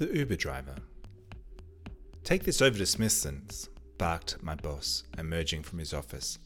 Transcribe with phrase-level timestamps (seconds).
[0.00, 0.76] The Uber driver.
[2.24, 3.68] Take this over to Smithson's,
[3.98, 6.38] barked my boss, emerging from his office.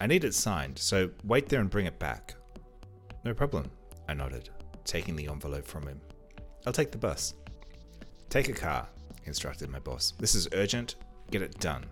[0.00, 2.34] I need it signed, so wait there and bring it back.
[3.24, 3.70] No problem,
[4.08, 4.50] I nodded,
[4.82, 6.00] taking the envelope from him.
[6.66, 7.34] I'll take the bus.
[8.28, 8.88] Take a car,
[9.24, 10.12] instructed my boss.
[10.18, 10.96] This is urgent.
[11.30, 11.86] Get it done.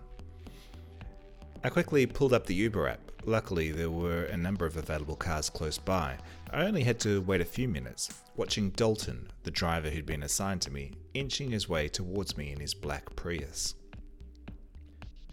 [1.65, 3.11] I quickly pulled up the Uber app.
[3.25, 6.15] Luckily, there were a number of available cars close by.
[6.51, 10.61] I only had to wait a few minutes, watching Dalton, the driver who'd been assigned
[10.61, 13.73] to me, inching his way towards me in his black Prius.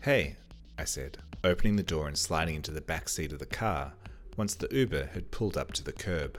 [0.01, 0.37] Hey,
[0.79, 3.93] I said, opening the door and sliding into the back seat of the car
[4.39, 6.39] once the Uber had pulled up to the curb.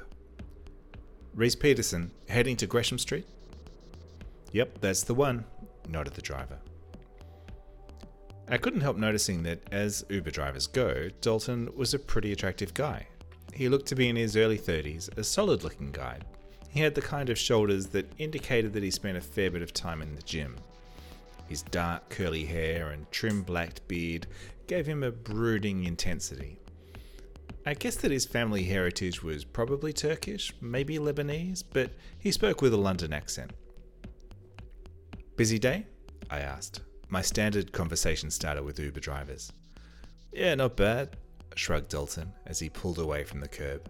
[1.35, 3.27] Reese Peterson, heading to Gresham Street?
[4.53, 5.45] Yep, that's the one,
[5.87, 6.57] nodded the driver.
[8.49, 13.07] I couldn't help noticing that as Uber drivers go, Dalton was a pretty attractive guy.
[13.53, 16.19] He looked to be in his early 30s, a solid looking guy.
[16.69, 19.73] He had the kind of shoulders that indicated that he spent a fair bit of
[19.73, 20.55] time in the gym.
[21.47, 24.27] His dark curly hair and trim black beard
[24.67, 26.59] gave him a brooding intensity.
[27.65, 32.73] I guess that his family heritage was probably Turkish, maybe Lebanese, but he spoke with
[32.73, 33.51] a London accent.
[35.37, 35.85] Busy day?
[36.29, 36.81] I asked.
[37.13, 39.51] My standard conversation starter with Uber drivers.
[40.31, 41.15] Yeah, not bad,
[41.53, 43.87] shrugged Dalton as he pulled away from the curb.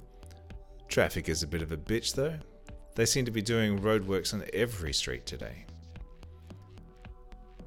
[0.90, 2.38] Traffic is a bit of a bitch, though.
[2.96, 5.66] They seem to be doing roadworks on every street today.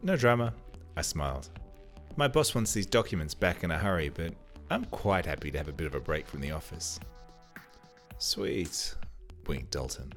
[0.03, 0.53] No drama,
[0.95, 1.49] I smiled.
[2.17, 4.35] My boss wants these documents back in a hurry, but
[4.69, 7.01] I'm quite happy to have a bit of a break from the office.
[8.19, 8.95] Sweet,
[9.47, 10.13] winked Dalton.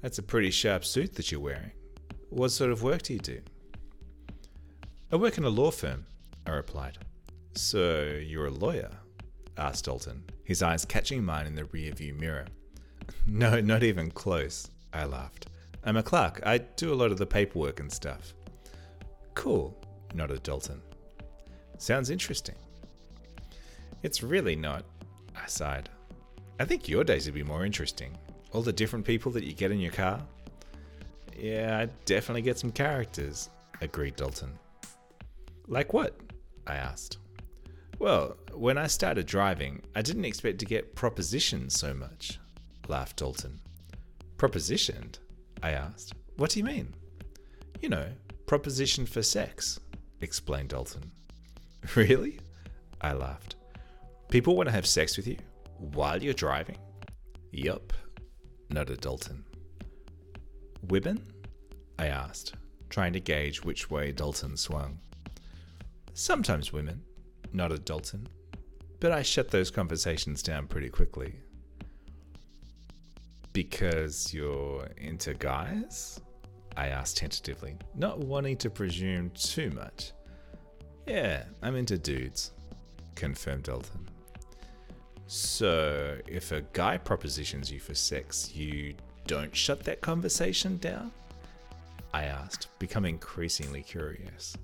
[0.00, 1.70] That's a pretty sharp suit that you're wearing.
[2.30, 3.42] What sort of work do you do?
[5.12, 6.06] I work in a law firm,
[6.46, 6.96] I replied.
[7.54, 8.90] So you're a lawyer?
[9.58, 12.46] asked Dalton, his eyes catching mine in the rearview mirror.
[13.26, 15.48] No, not even close, I laughed.
[15.84, 16.40] I'm a clerk.
[16.46, 18.32] I do a lot of the paperwork and stuff.
[19.34, 19.76] Cool,
[20.14, 20.80] nodded Dalton.
[21.78, 22.54] Sounds interesting.
[24.02, 24.84] It's really not,
[25.36, 25.90] I sighed.
[26.58, 28.16] I think your days would be more interesting.
[28.52, 30.22] All the different people that you get in your car.
[31.36, 33.50] Yeah, I definitely get some characters,
[33.82, 34.58] agreed Dalton.
[35.72, 36.14] Like what?
[36.66, 37.16] I asked.
[37.98, 42.38] Well, when I started driving, I didn't expect to get propositioned so much,
[42.88, 43.58] laughed Dalton.
[44.36, 45.16] Propositioned?
[45.62, 46.12] I asked.
[46.36, 46.92] What do you mean?
[47.80, 48.06] You know,
[48.44, 49.80] proposition for sex,
[50.20, 51.10] explained Dalton.
[51.96, 52.38] Really?
[53.00, 53.56] I laughed.
[54.28, 55.38] People want to have sex with you
[55.78, 56.76] while you're driving?
[57.50, 57.94] Yup,
[58.70, 59.42] nodded Dalton.
[60.88, 61.26] Women?
[61.98, 62.56] I asked,
[62.90, 64.98] trying to gauge which way Dalton swung.
[66.14, 67.02] Sometimes women,
[67.52, 68.26] nodded Dalton,
[69.00, 71.34] but I shut those conversations down pretty quickly.
[73.52, 76.20] Because you're into guys?
[76.76, 80.12] I asked tentatively, not wanting to presume too much.
[81.06, 82.52] Yeah, I'm into dudes,
[83.14, 84.08] confirmed Dalton.
[85.26, 88.94] So, if a guy propositions you for sex, you
[89.26, 91.10] don't shut that conversation down?
[92.12, 94.56] I asked, becoming increasingly curious.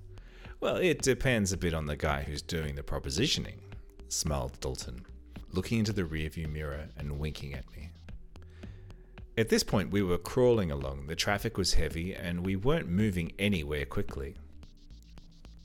[0.60, 3.60] Well, it depends a bit on the guy who's doing the propositioning,
[4.08, 5.06] smiled Dalton,
[5.52, 7.90] looking into the rearview mirror and winking at me.
[9.36, 13.30] At this point, we were crawling along, the traffic was heavy, and we weren't moving
[13.38, 14.34] anywhere quickly.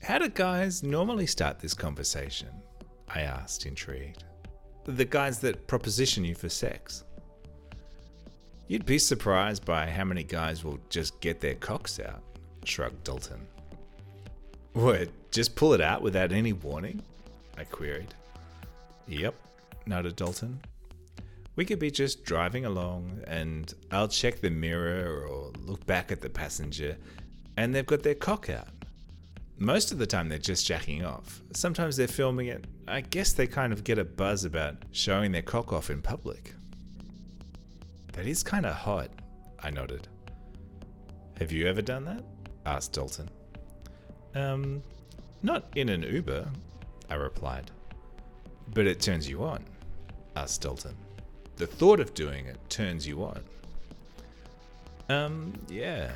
[0.00, 2.50] How do guys normally start this conversation?
[3.08, 4.22] I asked, intrigued.
[4.84, 7.02] The guys that proposition you for sex.
[8.68, 12.22] You'd be surprised by how many guys will just get their cocks out,
[12.64, 13.44] shrugged Dalton.
[14.74, 17.00] What, just pull it out without any warning?
[17.56, 18.12] I queried.
[19.06, 19.34] Yep,
[19.86, 20.60] nodded Dalton.
[21.54, 26.20] We could be just driving along and I'll check the mirror or look back at
[26.20, 26.96] the passenger
[27.56, 28.66] and they've got their cock out.
[29.58, 31.40] Most of the time they're just jacking off.
[31.52, 32.66] Sometimes they're filming it.
[32.88, 36.52] I guess they kind of get a buzz about showing their cock off in public.
[38.14, 39.10] That is kind of hot,
[39.62, 40.08] I nodded.
[41.38, 42.24] Have you ever done that?
[42.66, 43.30] asked Dalton.
[44.34, 44.82] Um,
[45.42, 46.48] not in an Uber,
[47.10, 47.70] I replied.
[48.72, 49.62] But it turns you on,
[50.36, 50.96] asked Dalton.
[51.56, 53.40] The thought of doing it turns you on.
[55.08, 56.10] Um, yeah,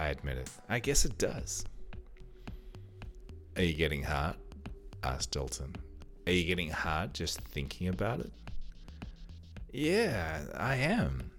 [0.00, 0.48] I admitted.
[0.68, 1.64] I guess it does.
[3.56, 4.36] Are you getting hard?
[5.04, 5.74] asked Dalton.
[6.26, 8.32] Are you getting hard just thinking about it?
[9.72, 11.30] Yeah, I am.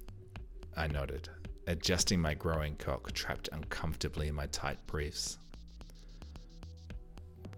[0.75, 1.29] I nodded,
[1.67, 5.37] adjusting my growing cock trapped uncomfortably in my tight briefs.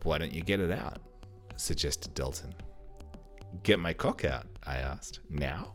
[0.05, 0.99] Why don't you get it out?
[1.55, 2.53] suggested Dalton.
[3.63, 5.21] Get my cock out, I asked.
[5.31, 5.73] Now?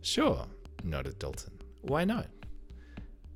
[0.00, 0.46] Sure,
[0.82, 1.52] nodded Dalton.
[1.82, 2.28] Why not?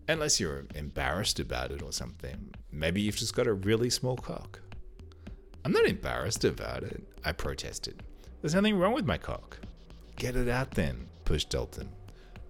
[0.09, 2.55] Unless you're embarrassed about it or something.
[2.71, 4.61] Maybe you've just got a really small cock.
[5.62, 8.03] I'm not embarrassed about it, I protested.
[8.41, 9.59] There's nothing wrong with my cock.
[10.17, 11.91] Get it out then, pushed Dalton.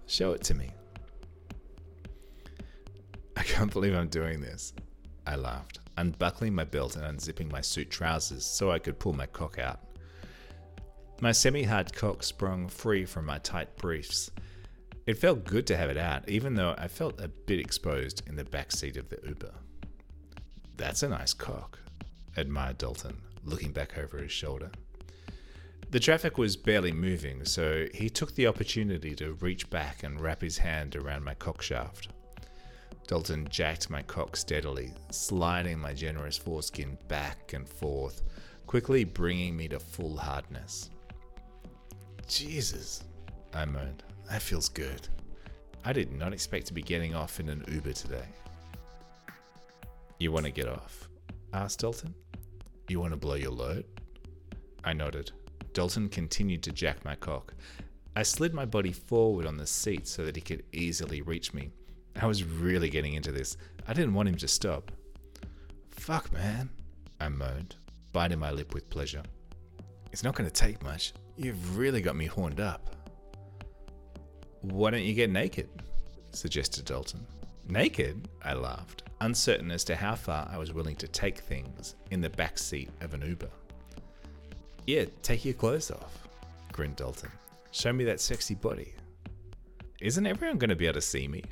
[0.05, 0.71] Show it to me.
[3.35, 4.73] I can't believe I'm doing this.
[5.27, 9.25] I laughed, unbuckling my belt and unzipping my suit trousers so I could pull my
[9.25, 9.79] cock out.
[11.21, 14.29] My semi hard cock sprung free from my tight briefs.
[15.05, 18.35] It felt good to have it out, even though I felt a bit exposed in
[18.35, 19.53] the back seat of the Uber.
[20.77, 21.79] That's a nice cock,
[22.37, 24.71] admired Dalton, looking back over his shoulder.
[25.91, 30.41] The traffic was barely moving, so he took the opportunity to reach back and wrap
[30.41, 32.07] his hand around my cock shaft.
[33.07, 38.23] Dalton jacked my cock steadily, sliding my generous foreskin back and forth,
[38.65, 40.89] quickly bringing me to full hardness.
[42.27, 43.03] Jesus,
[43.53, 44.03] I moaned.
[44.29, 45.07] That feels good.
[45.85, 48.25] I did not expect to be getting off in an Uber today.
[50.17, 51.09] You want to get off?
[51.53, 52.15] asked Dalton.
[52.87, 53.85] You want to blow your load?
[54.83, 55.31] I nodded.
[55.73, 57.53] Dalton continued to jack my cock.
[58.15, 61.71] I slid my body forward on the seat so that he could easily reach me.
[62.21, 63.57] I was really getting into this.
[63.87, 64.91] I didn't want him to stop.
[65.91, 66.69] Fuck, man,
[67.19, 67.75] I moaned,
[68.11, 69.23] biting my lip with pleasure.
[70.11, 71.13] It's not going to take much.
[71.37, 72.95] You've really got me horned up.
[74.61, 75.69] Why don't you get naked?
[76.31, 77.25] suggested Dalton.
[77.67, 78.29] Naked?
[78.43, 82.29] I laughed, uncertain as to how far I was willing to take things in the
[82.29, 83.49] back seat of an Uber.
[84.85, 86.27] Yeah, take your clothes off,
[86.71, 87.31] grinned Dalton.
[87.71, 88.93] Show me that sexy body.
[90.01, 91.43] Isn't everyone going to be able to see me?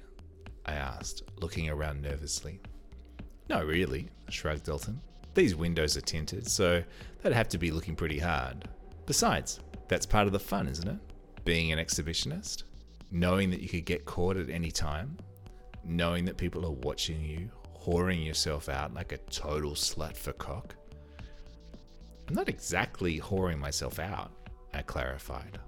[0.66, 2.60] I asked, looking around nervously.
[3.50, 5.02] No, really, shrugged Dalton.
[5.34, 6.84] These windows are tinted, so
[7.22, 8.68] they'd have to be looking pretty hard.
[9.06, 10.98] Besides, that's part of the fun, isn't it?
[11.44, 12.64] Being an exhibitionist?
[13.12, 15.18] Knowing that you could get caught at any time?
[15.84, 17.50] Knowing that people are watching you,
[17.82, 20.76] whoring yourself out like a total slut for cock?
[22.28, 24.32] I'm not exactly whoring myself out,
[24.74, 25.60] I clarified.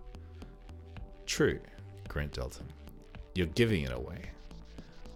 [1.26, 1.60] True,
[2.08, 2.68] grinned Dalton.
[3.36, 4.30] You're giving it away.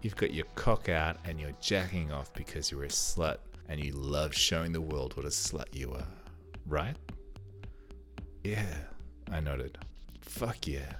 [0.07, 3.91] You've got your cock out and you're jacking off because you're a slut and you
[3.91, 6.07] love showing the world what a slut you are,
[6.65, 6.95] right?
[8.41, 8.73] Yeah,
[9.29, 9.77] I nodded.
[10.21, 10.93] Fuck yeah.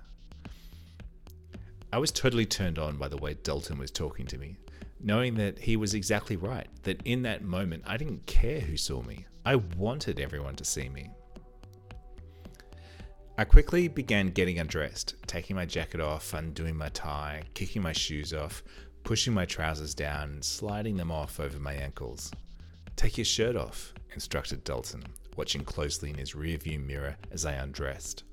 [1.94, 4.58] I was totally turned on by the way Dalton was talking to me,
[5.00, 9.02] knowing that he was exactly right, that in that moment I didn't care who saw
[9.04, 9.26] me.
[9.46, 11.12] I wanted everyone to see me.
[13.40, 18.34] I quickly began getting undressed, taking my jacket off, undoing my tie, kicking my shoes
[18.34, 18.64] off,
[19.08, 22.30] pushing my trousers down, and sliding them off over my ankles.
[22.98, 25.02] Take your shirt off, instructed Dalton,
[25.38, 28.26] watching closely in his rearview mirror as I undressed.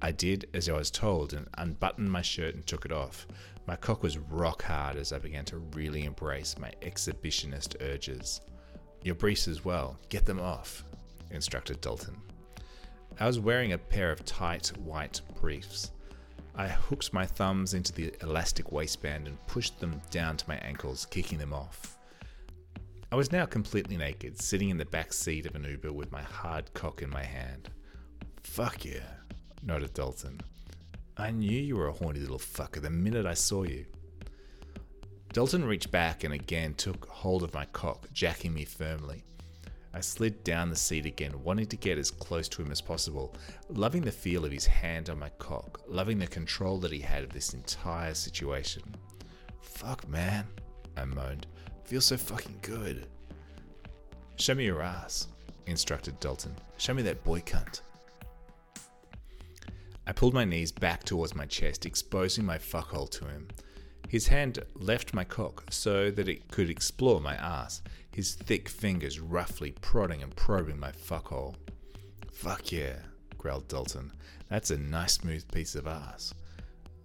[0.00, 3.26] I did as I was told and unbuttoned my shirt and took it off.
[3.66, 8.42] My cock was rock hard as I began to really embrace my exhibitionist urges.
[9.02, 9.98] Your briefs as well.
[10.08, 10.84] Get them off,
[11.32, 12.16] instructed Dalton.
[13.18, 15.90] I was wearing a pair of tight white briefs.
[16.54, 21.06] I hooked my thumbs into the elastic waistband and pushed them down to my ankles,
[21.06, 21.98] kicking them off.
[23.10, 26.22] I was now completely naked, sitting in the back seat of an Uber with my
[26.22, 27.70] hard cock in my hand.
[28.42, 29.08] Fuck yeah,
[29.62, 30.40] nodded Dalton.
[31.16, 33.86] I knew you were a horny little fucker the minute I saw you.
[35.32, 39.24] Dalton reached back and again took hold of my cock, jacking me firmly.
[39.94, 43.34] I slid down the seat again, wanting to get as close to him as possible,
[43.68, 47.22] loving the feel of his hand on my cock, loving the control that he had
[47.24, 48.82] of this entire situation.
[49.60, 50.46] Fuck, man,
[50.96, 51.46] I moaned.
[51.84, 53.06] Feels so fucking good.
[54.36, 55.28] Show me your ass,
[55.66, 56.54] instructed Dalton.
[56.78, 57.82] Show me that boy cunt.
[60.06, 63.48] I pulled my knees back towards my chest, exposing my fuckhole to him.
[64.08, 67.82] His hand left my cock so that it could explore my ass,
[68.14, 71.54] his thick fingers roughly prodding and probing my fuckhole.
[72.32, 72.96] Fuck yeah,
[73.38, 74.12] growled Dalton.
[74.48, 76.34] That's a nice smooth piece of ass.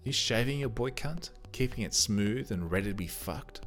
[0.03, 1.31] You shaving your boy cunt?
[1.51, 3.61] Keeping it smooth and ready to be fucked?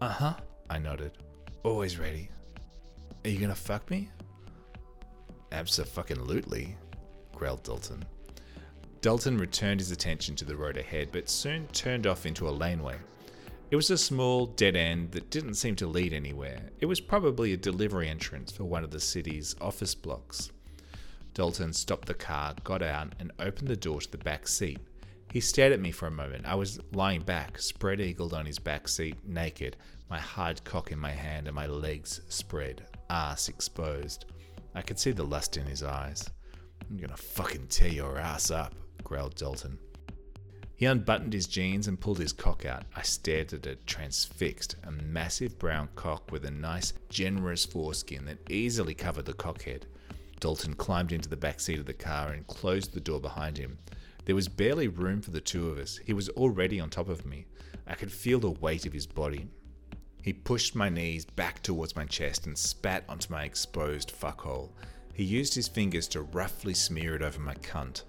[0.00, 0.34] Uh huh,
[0.70, 1.18] I nodded.
[1.62, 2.30] Always ready.
[3.24, 4.10] Are you gonna fuck me?
[5.50, 6.76] Abso-fucking-lutely,
[7.34, 8.04] growled Dalton.
[9.00, 12.96] Dalton returned his attention to the road ahead, but soon turned off into a laneway.
[13.68, 16.70] It was a small dead end that didn't seem to lead anywhere.
[16.78, 20.52] It was probably a delivery entrance for one of the city's office blocks.
[21.34, 24.78] Dalton stopped the car, got out, and opened the door to the back seat.
[25.32, 26.46] He stared at me for a moment.
[26.46, 29.76] I was lying back, spread eagled on his back seat, naked,
[30.08, 34.26] my hard cock in my hand and my legs spread, ass exposed.
[34.76, 36.24] I could see the lust in his eyes.
[36.88, 38.74] I'm gonna fucking tear your ass up
[39.06, 39.78] growled Dalton.
[40.76, 42.84] He unbuttoned his jeans and pulled his cock out.
[42.94, 44.76] I stared at it, transfixed.
[44.84, 49.84] A massive brown cock with a nice, generous foreskin that easily covered the cockhead.
[50.38, 53.78] Dalton climbed into the back seat of the car and closed the door behind him.
[54.26, 55.96] There was barely room for the two of us.
[56.04, 57.46] He was already on top of me.
[57.86, 59.48] I could feel the weight of his body.
[60.20, 64.72] He pushed my knees back towards my chest and spat onto my exposed fuckhole.
[65.14, 68.02] He used his fingers to roughly smear it over my cunt.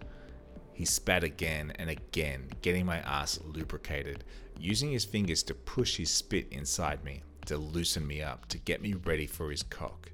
[0.78, 4.24] He spat again and again, getting my ass lubricated,
[4.60, 8.80] using his fingers to push his spit inside me, to loosen me up, to get
[8.80, 10.12] me ready for his cock.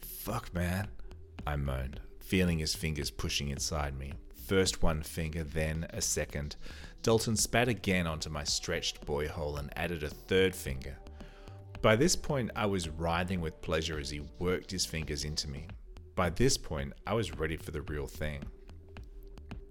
[0.00, 0.86] Fuck, man,
[1.48, 4.12] I moaned, feeling his fingers pushing inside me.
[4.46, 6.54] First one finger, then a second.
[7.02, 10.96] Dalton spat again onto my stretched boy hole and added a third finger.
[11.80, 15.66] By this point, I was writhing with pleasure as he worked his fingers into me.
[16.14, 18.44] By this point, I was ready for the real thing.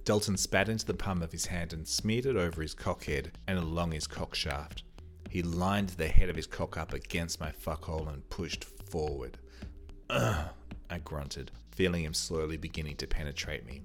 [0.03, 3.59] Dalton spat into the palm of his hand and smeared it over his cockhead and
[3.59, 4.83] along his cock shaft.
[5.29, 9.37] He lined the head of his cock up against my fuckhole and pushed forward.
[10.09, 10.49] Ugh,
[10.89, 13.83] I grunted, feeling him slowly beginning to penetrate me.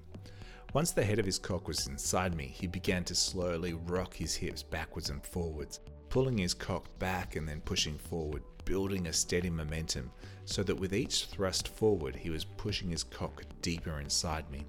[0.73, 4.35] Once the head of his cock was inside me, he began to slowly rock his
[4.35, 9.49] hips backwards and forwards, pulling his cock back and then pushing forward, building a steady
[9.49, 10.11] momentum,
[10.45, 14.65] so that with each thrust forward, he was pushing his cock deeper inside me.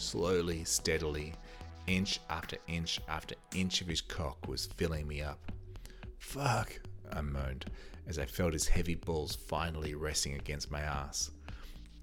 [0.00, 1.34] Slowly, steadily,
[1.86, 5.52] inch after inch after inch of his cock was filling me up.
[6.18, 6.80] Fuck,
[7.12, 7.66] I moaned
[8.06, 11.30] as I felt his heavy balls finally resting against my ass.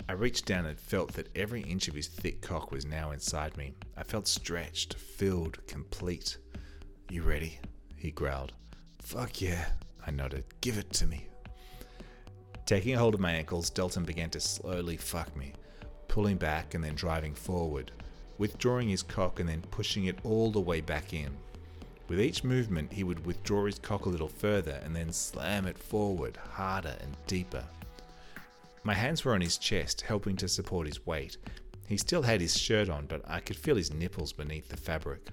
[0.08, 3.58] I reached down and felt that every inch of his thick cock was now inside
[3.58, 3.74] me.
[3.98, 6.38] I felt stretched, filled, complete.
[7.10, 7.60] You ready?
[7.96, 8.54] He growled.
[9.00, 9.66] Fuck yeah,
[10.06, 10.46] I nodded.
[10.62, 11.28] Give it to me.
[12.68, 15.54] Taking hold of my ankles, Dalton began to slowly fuck me
[16.18, 17.92] pulling back and then driving forward,
[18.40, 21.30] withdrawing his cock and then pushing it all the way back in.
[22.08, 25.78] With each movement, he would withdraw his cock a little further and then slam it
[25.78, 27.64] forward, harder and deeper.
[28.82, 31.38] My hands were on his chest, helping to support his weight.
[31.88, 35.28] He still had his shirt on, but I could feel his nipples beneath the fabric.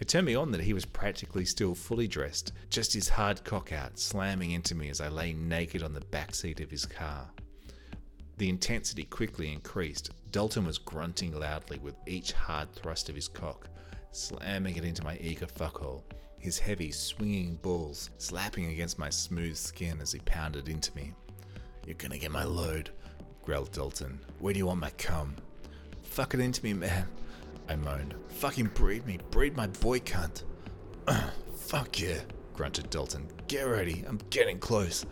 [0.00, 3.70] It turned me on that he was practically still fully dressed, just his hard cock
[3.72, 7.30] out, slamming into me as I lay naked on the back seat of his car.
[8.36, 10.10] The intensity quickly increased.
[10.32, 13.68] Dalton was grunting loudly with each hard thrust of his cock,
[14.10, 16.02] slamming it into my eager fuckhole,
[16.38, 21.14] his heavy, swinging balls slapping against my smooth skin as he pounded into me.
[21.86, 22.90] You're gonna get my load,
[23.42, 24.18] growled Dalton.
[24.40, 25.36] Where do you want my cum?
[26.02, 27.06] Fuck it into me, man,
[27.68, 28.14] I moaned.
[28.28, 30.42] Fucking breed me, breed my boy cunt.
[31.56, 32.18] Fuck yeah,
[32.52, 33.28] grunted Dalton.
[33.48, 35.06] Get ready, I'm getting close.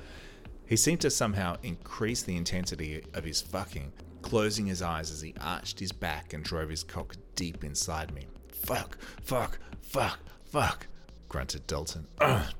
[0.72, 5.34] He seemed to somehow increase the intensity of his fucking, closing his eyes as he
[5.38, 8.26] arched his back and drove his cock deep inside me.
[8.48, 10.86] Fuck, fuck, fuck, fuck,
[11.28, 12.06] grunted Dalton.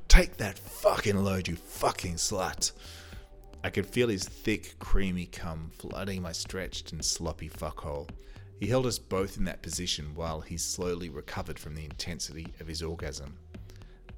[0.09, 2.73] take that fucking load, you fucking slut.
[3.64, 8.11] I could feel his thick, creamy cum flooding my stretched and sloppy fuckhole.
[8.61, 12.66] He held us both in that position while he slowly recovered from the intensity of
[12.66, 13.38] his orgasm.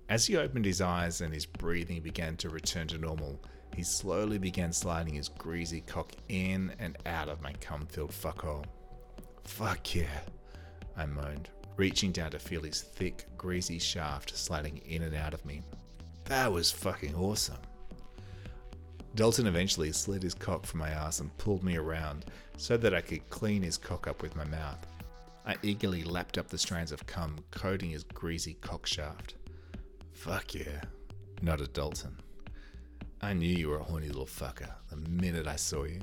[0.08, 3.40] As he opened his eyes and his breathing began to return to normal,
[3.74, 8.64] he slowly began sliding his greasy cock in and out of my cum filled fuckhole.
[9.44, 10.20] Fuck yeah,
[10.96, 15.44] I moaned, reaching down to feel his thick, greasy shaft sliding in and out of
[15.44, 15.62] me.
[16.26, 17.58] That was fucking awesome.
[19.14, 22.24] Dalton eventually slid his cock from my ass and pulled me around
[22.56, 24.84] so that I could clean his cock up with my mouth.
[25.46, 29.34] I eagerly lapped up the strands of cum coating his greasy cock shaft.
[30.12, 30.80] Fuck yeah,
[31.42, 32.16] nodded Dalton.
[33.24, 36.02] I knew you were a horny little fucker the minute I saw you.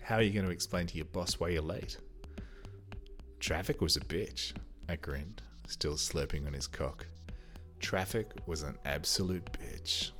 [0.00, 1.98] How are you going to explain to your boss why you're late?
[3.40, 4.52] Traffic was a bitch,
[4.88, 7.08] I grinned, still slurping on his cock.
[7.80, 10.12] Traffic was an absolute bitch.